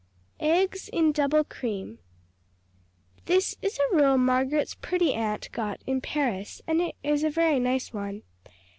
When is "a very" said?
7.23-7.59